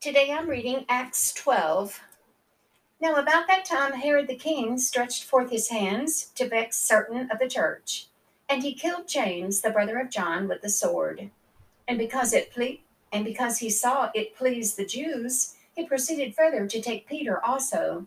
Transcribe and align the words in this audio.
Today 0.00 0.30
I'm 0.30 0.48
reading 0.48 0.84
Acts 0.88 1.32
12. 1.32 2.00
Now, 3.00 3.16
about 3.16 3.48
that 3.48 3.64
time, 3.64 3.94
Herod 3.94 4.28
the 4.28 4.36
king 4.36 4.78
stretched 4.78 5.24
forth 5.24 5.50
his 5.50 5.68
hands 5.70 6.26
to 6.34 6.48
vex 6.48 6.76
certain 6.78 7.30
of 7.30 7.38
the 7.38 7.48
church, 7.48 8.06
and 8.48 8.62
he 8.62 8.74
killed 8.74 9.08
James, 9.08 9.62
the 9.62 9.70
brother 9.70 9.98
of 9.98 10.10
John, 10.10 10.48
with 10.48 10.60
the 10.60 10.68
sword. 10.68 11.30
And 11.88 11.98
because 11.98 12.34
it 12.34 12.52
ple- 12.52 12.76
and 13.10 13.24
because 13.24 13.58
he 13.58 13.70
saw 13.70 14.10
it 14.14 14.36
pleased 14.36 14.76
the 14.76 14.84
Jews, 14.86 15.56
he 15.74 15.86
proceeded 15.86 16.36
further 16.36 16.66
to 16.66 16.80
take 16.82 17.08
Peter 17.08 17.42
also. 17.44 18.06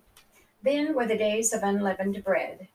Then 0.61 0.93
were 0.93 1.07
the 1.07 1.17
days 1.17 1.51
of 1.51 1.63
unleavened 1.63 2.23
bread. 2.23 2.67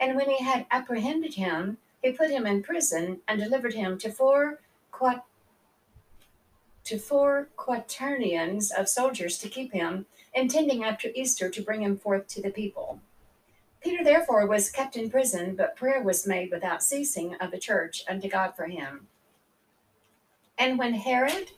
And 0.00 0.16
when 0.16 0.28
he 0.28 0.42
had 0.42 0.66
apprehended 0.72 1.34
him, 1.34 1.78
he 2.02 2.12
put 2.12 2.30
him 2.30 2.44
in 2.44 2.64
prison 2.64 3.20
and 3.28 3.40
delivered 3.40 3.74
him 3.74 3.98
to 3.98 4.10
four 4.10 4.60
quat- 4.90 5.24
to 6.88 6.98
four 6.98 7.48
quaternions 7.56 8.70
of 8.70 8.88
soldiers 8.88 9.36
to 9.36 9.46
keep 9.46 9.74
him, 9.74 10.06
intending 10.32 10.82
after 10.82 11.10
Easter 11.14 11.50
to 11.50 11.60
bring 11.60 11.82
him 11.82 11.98
forth 11.98 12.26
to 12.28 12.40
the 12.40 12.48
people. 12.48 12.98
Peter 13.82 14.02
therefore 14.02 14.46
was 14.46 14.70
kept 14.70 14.96
in 14.96 15.10
prison, 15.10 15.54
but 15.54 15.76
prayer 15.76 16.02
was 16.02 16.26
made 16.26 16.50
without 16.50 16.82
ceasing 16.82 17.34
of 17.34 17.50
the 17.50 17.58
church 17.58 18.04
unto 18.08 18.26
God 18.26 18.54
for 18.56 18.68
him. 18.68 19.06
And 20.56 20.78
when 20.78 20.94
Herod 20.94 21.50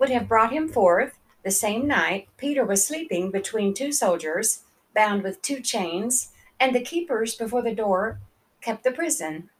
would 0.00 0.10
have 0.10 0.26
brought 0.26 0.52
him 0.52 0.68
forth 0.68 1.20
the 1.44 1.52
same 1.52 1.86
night, 1.86 2.26
Peter 2.36 2.64
was 2.64 2.84
sleeping 2.84 3.30
between 3.30 3.74
two 3.74 3.92
soldiers, 3.92 4.64
bound 4.92 5.22
with 5.22 5.40
two 5.40 5.60
chains, 5.60 6.32
and 6.58 6.74
the 6.74 6.82
keepers 6.82 7.36
before 7.36 7.62
the 7.62 7.74
door 7.74 8.18
kept 8.60 8.82
the 8.82 8.90
prison. 8.90 9.50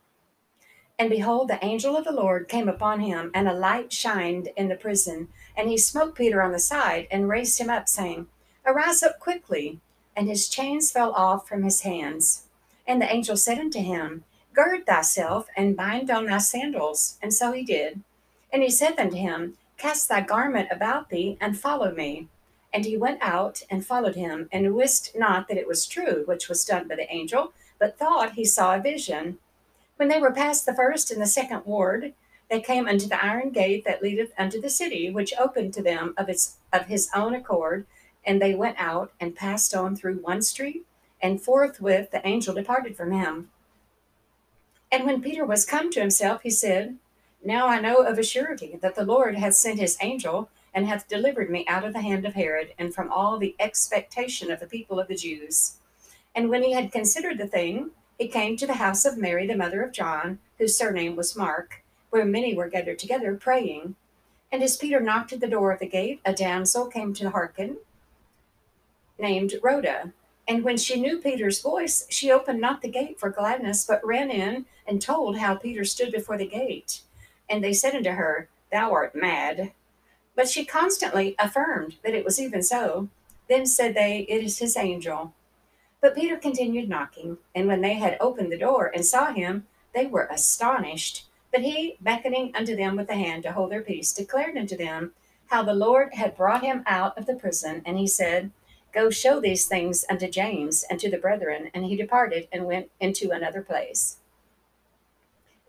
And 0.98 1.10
behold, 1.10 1.48
the 1.48 1.64
angel 1.64 1.96
of 1.96 2.04
the 2.04 2.12
Lord 2.12 2.48
came 2.48 2.68
upon 2.68 3.00
him, 3.00 3.30
and 3.34 3.48
a 3.48 3.52
light 3.52 3.92
shined 3.92 4.50
in 4.56 4.68
the 4.68 4.76
prison. 4.76 5.28
And 5.56 5.68
he 5.68 5.76
smote 5.76 6.14
Peter 6.14 6.40
on 6.40 6.52
the 6.52 6.58
side 6.60 7.08
and 7.10 7.28
raised 7.28 7.58
him 7.58 7.68
up, 7.68 7.88
saying, 7.88 8.28
Arise 8.64 9.02
up 9.02 9.18
quickly. 9.18 9.80
And 10.16 10.28
his 10.28 10.48
chains 10.48 10.92
fell 10.92 11.12
off 11.12 11.48
from 11.48 11.64
his 11.64 11.80
hands. 11.80 12.44
And 12.86 13.02
the 13.02 13.12
angel 13.12 13.36
said 13.36 13.58
unto 13.58 13.80
him, 13.80 14.22
Gird 14.52 14.86
thyself 14.86 15.48
and 15.56 15.76
bind 15.76 16.10
on 16.10 16.26
thy 16.26 16.38
sandals. 16.38 17.18
And 17.20 17.34
so 17.34 17.50
he 17.50 17.64
did. 17.64 18.00
And 18.52 18.62
he 18.62 18.70
said 18.70 18.98
unto 18.98 19.16
him, 19.16 19.58
Cast 19.76 20.08
thy 20.08 20.20
garment 20.20 20.68
about 20.70 21.10
thee 21.10 21.36
and 21.40 21.58
follow 21.58 21.92
me. 21.92 22.28
And 22.72 22.84
he 22.84 22.96
went 22.96 23.18
out 23.20 23.62
and 23.68 23.84
followed 23.84 24.14
him, 24.14 24.48
and 24.52 24.74
wist 24.74 25.12
not 25.16 25.48
that 25.48 25.56
it 25.56 25.66
was 25.66 25.86
true 25.86 26.22
which 26.26 26.48
was 26.48 26.64
done 26.64 26.86
by 26.86 26.96
the 26.96 27.12
angel, 27.12 27.52
but 27.80 27.98
thought 27.98 28.34
he 28.34 28.44
saw 28.44 28.76
a 28.76 28.80
vision. 28.80 29.38
When 29.96 30.08
they 30.08 30.18
were 30.18 30.32
past 30.32 30.66
the 30.66 30.74
first 30.74 31.10
and 31.10 31.20
the 31.20 31.26
second 31.26 31.64
ward, 31.64 32.14
they 32.50 32.60
came 32.60 32.86
unto 32.88 33.06
the 33.06 33.24
iron 33.24 33.50
gate 33.50 33.84
that 33.84 34.02
leadeth 34.02 34.32
unto 34.36 34.60
the 34.60 34.70
city, 34.70 35.10
which 35.10 35.32
opened 35.38 35.72
to 35.74 35.82
them 35.82 36.14
of 36.16 36.28
its 36.28 36.56
of 36.72 36.86
his 36.86 37.08
own 37.14 37.34
accord, 37.34 37.86
and 38.24 38.40
they 38.40 38.54
went 38.54 38.78
out 38.78 39.12
and 39.20 39.36
passed 39.36 39.74
on 39.74 39.96
through 39.96 40.16
one 40.16 40.42
street, 40.42 40.84
and 41.22 41.40
forthwith 41.40 42.10
the 42.10 42.26
angel 42.26 42.54
departed 42.54 42.96
from 42.96 43.12
him. 43.12 43.50
And 44.90 45.04
when 45.04 45.22
Peter 45.22 45.44
was 45.44 45.64
come 45.64 45.90
to 45.90 46.00
himself, 46.00 46.42
he 46.42 46.50
said, 46.50 46.98
Now 47.44 47.68
I 47.68 47.80
know 47.80 47.96
of 47.96 48.18
a 48.18 48.22
surety 48.22 48.78
that 48.82 48.94
the 48.94 49.04
Lord 49.04 49.36
hath 49.36 49.54
sent 49.54 49.78
his 49.78 49.96
angel, 50.00 50.50
and 50.72 50.86
hath 50.86 51.08
delivered 51.08 51.50
me 51.50 51.64
out 51.68 51.84
of 51.84 51.92
the 51.92 52.02
hand 52.02 52.26
of 52.26 52.34
Herod, 52.34 52.74
and 52.78 52.92
from 52.92 53.10
all 53.10 53.38
the 53.38 53.54
expectation 53.58 54.50
of 54.50 54.60
the 54.60 54.66
people 54.66 54.98
of 54.98 55.08
the 55.08 55.16
Jews. 55.16 55.76
And 56.34 56.48
when 56.48 56.62
he 56.62 56.72
had 56.72 56.92
considered 56.92 57.38
the 57.38 57.46
thing, 57.46 57.90
he 58.18 58.28
came 58.28 58.56
to 58.56 58.66
the 58.66 58.74
house 58.74 59.04
of 59.04 59.18
Mary, 59.18 59.46
the 59.46 59.56
mother 59.56 59.82
of 59.82 59.92
John, 59.92 60.38
whose 60.58 60.76
surname 60.76 61.16
was 61.16 61.36
Mark, 61.36 61.82
where 62.10 62.24
many 62.24 62.54
were 62.54 62.68
gathered 62.68 62.98
together 62.98 63.34
praying. 63.34 63.96
And 64.52 64.62
as 64.62 64.76
Peter 64.76 65.00
knocked 65.00 65.32
at 65.32 65.40
the 65.40 65.48
door 65.48 65.72
of 65.72 65.80
the 65.80 65.88
gate, 65.88 66.20
a 66.24 66.32
damsel 66.32 66.86
came 66.86 67.12
to 67.14 67.30
hearken, 67.30 67.78
named 69.18 69.54
Rhoda. 69.62 70.12
And 70.46 70.62
when 70.62 70.76
she 70.76 71.00
knew 71.00 71.18
Peter's 71.18 71.60
voice, 71.60 72.06
she 72.10 72.30
opened 72.30 72.60
not 72.60 72.82
the 72.82 72.88
gate 72.88 73.18
for 73.18 73.30
gladness, 73.30 73.84
but 73.84 74.04
ran 74.06 74.30
in 74.30 74.66
and 74.86 75.00
told 75.00 75.38
how 75.38 75.56
Peter 75.56 75.84
stood 75.84 76.12
before 76.12 76.36
the 76.36 76.46
gate. 76.46 77.00
And 77.48 77.64
they 77.64 77.72
said 77.72 77.94
unto 77.94 78.10
her, 78.10 78.48
Thou 78.70 78.92
art 78.92 79.14
mad. 79.14 79.72
But 80.36 80.48
she 80.48 80.64
constantly 80.64 81.34
affirmed 81.38 81.96
that 82.04 82.14
it 82.14 82.24
was 82.24 82.40
even 82.40 82.62
so. 82.62 83.08
Then 83.48 83.66
said 83.66 83.94
they, 83.94 84.26
It 84.28 84.44
is 84.44 84.58
his 84.58 84.76
angel. 84.76 85.32
But 86.04 86.14
Peter 86.14 86.36
continued 86.36 86.90
knocking, 86.90 87.38
and 87.54 87.66
when 87.66 87.80
they 87.80 87.94
had 87.94 88.18
opened 88.20 88.52
the 88.52 88.58
door 88.58 88.92
and 88.94 89.06
saw 89.06 89.32
him, 89.32 89.66
they 89.94 90.04
were 90.04 90.28
astonished. 90.30 91.24
But 91.50 91.62
he, 91.62 91.96
beckoning 91.98 92.54
unto 92.54 92.76
them 92.76 92.96
with 92.96 93.06
the 93.06 93.14
hand 93.14 93.44
to 93.44 93.52
hold 93.52 93.72
their 93.72 93.80
peace, 93.80 94.12
declared 94.12 94.58
unto 94.58 94.76
them 94.76 95.14
how 95.46 95.62
the 95.62 95.72
Lord 95.72 96.12
had 96.12 96.36
brought 96.36 96.62
him 96.62 96.82
out 96.84 97.16
of 97.16 97.24
the 97.24 97.34
prison. 97.34 97.80
And 97.86 97.96
he 97.96 98.06
said, 98.06 98.50
Go 98.92 99.08
show 99.08 99.40
these 99.40 99.64
things 99.64 100.04
unto 100.10 100.28
James 100.28 100.84
and 100.90 101.00
to 101.00 101.10
the 101.10 101.16
brethren. 101.16 101.70
And 101.72 101.86
he 101.86 101.96
departed 101.96 102.48
and 102.52 102.66
went 102.66 102.90
into 103.00 103.30
another 103.30 103.62
place. 103.62 104.18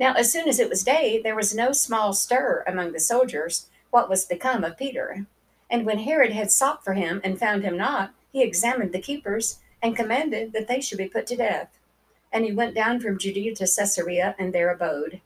Now, 0.02 0.16
as 0.16 0.34
soon 0.34 0.50
as 0.50 0.59
it 0.59 0.67
was 0.67 0.84
day, 0.84 1.22
there 1.23 1.38
was 1.38 1.56
no 1.56 1.72
small 1.72 2.12
stir 2.12 2.66
among 2.67 2.91
the 2.91 3.00
soldiers 3.00 3.67
what 3.90 4.09
was 4.09 4.25
become 4.25 4.66
of 4.66 4.78
Peter. 4.78 5.28
And 5.69 5.85
when 5.85 6.00
Herod 6.00 6.34
had 6.34 6.52
sought 6.52 6.84
for 6.84 6.91
him 6.91 7.22
and 7.23 7.40
found 7.40 7.63
him 7.63 7.78
not, 7.78 8.13
he 8.34 8.44
examined 8.44 8.91
the 8.91 9.00
keepers 9.00 9.59
and 9.85 9.96
commanded 9.96 10.51
that 10.51 10.68
they 10.68 10.81
should 10.81 10.97
be 10.97 11.07
put 11.07 11.28
to 11.28 11.35
death. 11.35 11.69
And 12.34 12.44
he 12.44 12.51
went 12.51 12.73
down 12.73 13.00
from 13.00 13.19
Judea 13.19 13.53
to 13.57 13.68
Caesarea 13.68 14.35
and 14.40 14.51
there 14.51 14.72
abode. 14.72 15.22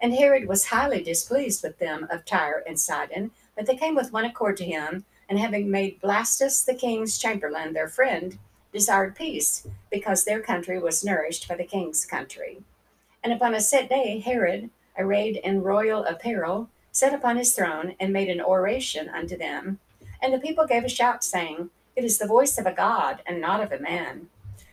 And 0.00 0.14
Herod 0.14 0.46
was 0.46 0.66
highly 0.66 1.02
displeased 1.02 1.64
with 1.64 1.80
them 1.80 2.06
of 2.12 2.24
Tyre 2.24 2.62
and 2.64 2.78
Sidon, 2.78 3.32
but 3.56 3.66
they 3.66 3.74
came 3.74 3.96
with 3.96 4.12
one 4.12 4.24
accord 4.24 4.56
to 4.58 4.64
him, 4.64 5.04
and 5.28 5.36
having 5.36 5.68
made 5.68 6.00
Blastus 6.00 6.64
the 6.64 6.74
king's 6.74 7.18
chamberlain 7.18 7.72
their 7.72 7.88
friend, 7.88 8.38
desired 8.72 9.16
peace, 9.16 9.66
because 9.90 10.24
their 10.24 10.40
country 10.40 10.78
was 10.78 11.02
nourished 11.02 11.48
by 11.48 11.56
the 11.56 11.64
king's 11.64 12.04
country. 12.04 12.62
And 13.24 13.32
upon 13.32 13.54
a 13.54 13.60
set 13.60 13.88
day, 13.88 14.20
Herod, 14.20 14.70
arrayed 14.96 15.38
in 15.38 15.64
royal 15.64 16.04
apparel, 16.04 16.68
sat 16.92 17.14
upon 17.14 17.36
his 17.36 17.52
throne 17.52 17.96
and 17.98 18.12
made 18.12 18.28
an 18.28 18.40
oration 18.40 19.08
unto 19.08 19.36
them. 19.36 19.80
And 20.22 20.32
the 20.32 20.38
people 20.38 20.68
gave 20.68 20.84
a 20.84 20.88
shout, 20.88 21.24
saying, 21.24 21.70
It 21.96 22.04
is 22.04 22.18
the 22.18 22.26
voice 22.26 22.58
of 22.58 22.66
a 22.66 22.72
God, 22.72 23.22
and 23.24 23.40
not 23.40 23.62
of 23.62 23.70
a 23.70 23.78
man. 23.78 24.28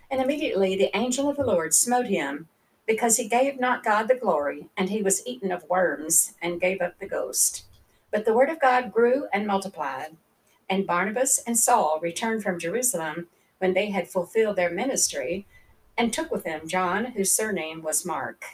And 0.10 0.20
immediately 0.20 0.76
the 0.76 0.96
angel 0.98 1.30
of 1.30 1.38
the 1.38 1.46
Lord 1.46 1.74
smote 1.74 2.08
him, 2.08 2.48
because 2.88 3.18
he 3.18 3.28
gave 3.28 3.60
not 3.60 3.84
God 3.84 4.08
the 4.08 4.16
glory, 4.16 4.70
and 4.76 4.90
he 4.90 5.04
was 5.04 5.26
eaten 5.26 5.52
of 5.52 5.70
worms, 5.70 6.34
and 6.42 6.60
gave 6.60 6.82
up 6.82 7.00
the 7.00 7.08
ghost. 7.08 7.66
But 8.12 8.26
the 8.26 8.34
word 8.34 8.50
of 8.50 8.60
God 8.60 8.92
grew 8.92 9.28
and 9.32 9.46
multiplied. 9.46 10.18
And 10.68 10.88
Barnabas 10.88 11.38
and 11.46 11.58
Saul 11.58 12.00
returned 12.02 12.44
from 12.44 12.60
Jerusalem 12.60 13.28
when 13.60 13.74
they 13.74 13.92
had 13.92 14.10
fulfilled 14.10 14.56
their 14.56 14.72
ministry, 14.72 15.46
and 15.98 16.12
took 16.12 16.32
with 16.32 16.44
them 16.44 16.68
John, 16.68 17.06
whose 17.06 17.32
surname 17.32 17.84
was 17.84 18.06
Mark. 18.06 18.46